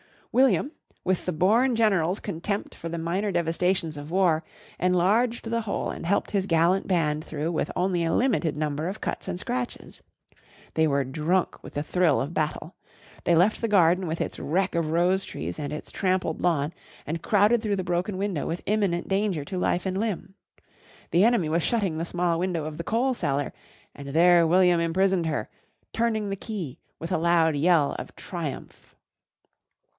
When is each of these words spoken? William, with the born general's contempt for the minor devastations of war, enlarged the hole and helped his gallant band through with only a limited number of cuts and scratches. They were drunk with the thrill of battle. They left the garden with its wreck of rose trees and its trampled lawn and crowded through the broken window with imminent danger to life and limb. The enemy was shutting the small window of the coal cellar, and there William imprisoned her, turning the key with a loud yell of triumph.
William, 0.31 0.71
with 1.03 1.25
the 1.25 1.33
born 1.33 1.75
general's 1.75 2.19
contempt 2.21 2.73
for 2.73 2.87
the 2.89 2.97
minor 2.97 3.31
devastations 3.33 3.97
of 3.97 4.09
war, 4.09 4.43
enlarged 4.79 5.45
the 5.51 5.61
hole 5.61 5.91
and 5.91 6.05
helped 6.05 6.31
his 6.31 6.47
gallant 6.47 6.87
band 6.87 7.23
through 7.23 7.51
with 7.51 7.69
only 7.75 8.03
a 8.03 8.13
limited 8.13 8.55
number 8.55 8.87
of 8.87 9.01
cuts 9.01 9.27
and 9.27 9.39
scratches. 9.39 10.01
They 10.73 10.87
were 10.87 11.03
drunk 11.03 11.61
with 11.61 11.73
the 11.73 11.83
thrill 11.83 12.19
of 12.19 12.33
battle. 12.33 12.75
They 13.25 13.35
left 13.35 13.59
the 13.61 13.67
garden 13.67 14.07
with 14.07 14.21
its 14.21 14.39
wreck 14.39 14.73
of 14.73 14.89
rose 14.91 15.25
trees 15.25 15.59
and 15.59 15.71
its 15.73 15.91
trampled 15.91 16.41
lawn 16.41 16.73
and 17.05 17.21
crowded 17.21 17.61
through 17.61 17.75
the 17.75 17.83
broken 17.83 18.17
window 18.17 18.47
with 18.47 18.63
imminent 18.65 19.09
danger 19.09 19.43
to 19.45 19.57
life 19.57 19.85
and 19.85 19.99
limb. 19.99 20.33
The 21.11 21.25
enemy 21.25 21.49
was 21.49 21.61
shutting 21.61 21.97
the 21.97 22.05
small 22.05 22.39
window 22.39 22.65
of 22.65 22.77
the 22.77 22.85
coal 22.85 23.13
cellar, 23.13 23.53
and 23.93 24.07
there 24.07 24.47
William 24.47 24.79
imprisoned 24.79 25.25
her, 25.27 25.49
turning 25.93 26.29
the 26.29 26.35
key 26.37 26.79
with 26.99 27.11
a 27.11 27.17
loud 27.19 27.55
yell 27.57 27.95
of 27.99 28.15
triumph. 28.15 28.95